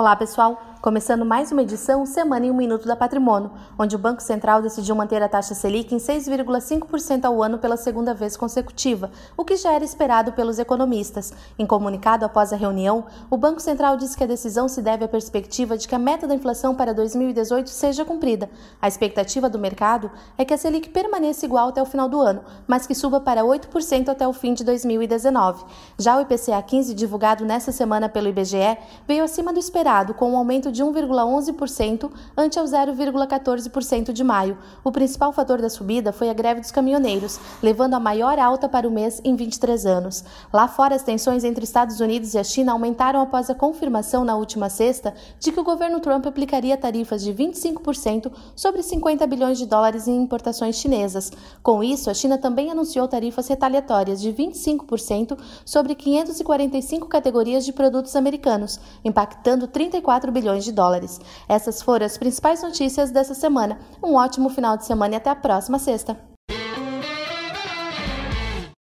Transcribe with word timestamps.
Olá, 0.00 0.16
pessoal! 0.16 0.58
Começando 0.80 1.26
mais 1.26 1.52
uma 1.52 1.60
edição 1.60 2.06
Semana 2.06 2.46
em 2.46 2.50
um 2.50 2.56
Minuto 2.56 2.88
da 2.88 2.96
Patrimônio, 2.96 3.50
onde 3.78 3.94
o 3.94 3.98
Banco 3.98 4.22
Central 4.22 4.62
decidiu 4.62 4.94
manter 4.94 5.22
a 5.22 5.28
taxa 5.28 5.54
Selic 5.54 5.94
em 5.94 5.98
6,5% 5.98 7.26
ao 7.26 7.42
ano 7.42 7.58
pela 7.58 7.76
segunda 7.76 8.14
vez 8.14 8.34
consecutiva, 8.34 9.10
o 9.36 9.44
que 9.44 9.56
já 9.56 9.72
era 9.72 9.84
esperado 9.84 10.32
pelos 10.32 10.58
economistas. 10.58 11.34
Em 11.58 11.66
comunicado 11.66 12.24
após 12.24 12.50
a 12.50 12.56
reunião, 12.56 13.04
o 13.28 13.36
Banco 13.36 13.60
Central 13.60 13.98
disse 13.98 14.16
que 14.16 14.24
a 14.24 14.26
decisão 14.26 14.68
se 14.68 14.80
deve 14.80 15.04
à 15.04 15.08
perspectiva 15.08 15.76
de 15.76 15.86
que 15.86 15.94
a 15.94 15.98
meta 15.98 16.26
da 16.26 16.34
inflação 16.34 16.74
para 16.74 16.94
2018 16.94 17.68
seja 17.68 18.02
cumprida. 18.02 18.48
A 18.80 18.88
expectativa 18.88 19.50
do 19.50 19.58
mercado 19.58 20.10
é 20.38 20.46
que 20.46 20.54
a 20.54 20.56
Selic 20.56 20.88
permaneça 20.88 21.44
igual 21.44 21.68
até 21.68 21.82
o 21.82 21.86
final 21.86 22.08
do 22.08 22.18
ano, 22.18 22.40
mas 22.66 22.86
que 22.86 22.94
suba 22.94 23.20
para 23.20 23.42
8% 23.42 24.08
até 24.08 24.26
o 24.26 24.32
fim 24.32 24.54
de 24.54 24.64
2019. 24.64 25.62
Já 25.98 26.16
o 26.16 26.22
IPCA 26.22 26.62
15, 26.62 26.94
divulgado 26.94 27.44
nesta 27.44 27.70
semana 27.70 28.08
pelo 28.08 28.28
IBGE, 28.28 28.78
veio 29.06 29.24
acima 29.24 29.52
do 29.52 29.58
esperado, 29.58 30.14
com 30.14 30.32
um 30.32 30.38
aumento 30.38 30.69
de 30.70 30.82
1,11% 30.82 32.10
ante 32.36 32.58
ao 32.58 32.64
0,14% 32.64 34.12
de 34.12 34.24
maio. 34.24 34.58
O 34.84 34.92
principal 34.92 35.32
fator 35.32 35.60
da 35.60 35.68
subida 35.68 36.12
foi 36.12 36.30
a 36.30 36.34
greve 36.34 36.60
dos 36.60 36.70
caminhoneiros, 36.70 37.38
levando 37.62 37.94
a 37.94 38.00
maior 38.00 38.38
alta 38.38 38.68
para 38.68 38.88
o 38.88 38.90
mês 38.90 39.20
em 39.24 39.34
23 39.36 39.86
anos. 39.86 40.24
Lá 40.52 40.68
fora, 40.68 40.94
as 40.94 41.02
tensões 41.02 41.44
entre 41.44 41.64
Estados 41.64 42.00
Unidos 42.00 42.34
e 42.34 42.38
a 42.38 42.44
China 42.44 42.72
aumentaram 42.72 43.20
após 43.20 43.50
a 43.50 43.54
confirmação 43.54 44.24
na 44.24 44.36
última 44.36 44.68
sexta 44.68 45.14
de 45.38 45.52
que 45.52 45.60
o 45.60 45.64
governo 45.64 46.00
Trump 46.00 46.26
aplicaria 46.26 46.76
tarifas 46.76 47.22
de 47.22 47.32
25% 47.32 48.32
sobre 48.54 48.82
50 48.82 49.26
bilhões 49.26 49.58
de 49.58 49.66
dólares 49.66 50.06
em 50.08 50.22
importações 50.22 50.76
chinesas. 50.76 51.32
Com 51.62 51.82
isso, 51.82 52.10
a 52.10 52.14
China 52.14 52.38
também 52.38 52.70
anunciou 52.70 53.06
tarifas 53.08 53.48
retaliatórias 53.48 54.20
de 54.20 54.32
25% 54.32 55.38
sobre 55.64 55.94
545 55.94 57.08
categorias 57.08 57.64
de 57.64 57.72
produtos 57.72 58.16
americanos, 58.16 58.80
impactando 59.04 59.66
34 59.66 60.30
bilhões 60.32 60.59
de 60.64 60.72
dólares. 60.72 61.20
Essas 61.48 61.82
foram 61.82 62.06
as 62.06 62.18
principais 62.18 62.62
notícias 62.62 63.10
dessa 63.10 63.34
semana. 63.34 63.78
Um 64.02 64.14
ótimo 64.14 64.48
final 64.50 64.76
de 64.76 64.86
semana 64.86 65.14
e 65.14 65.16
até 65.16 65.30
a 65.30 65.36
próxima 65.36 65.78
sexta. 65.78 66.29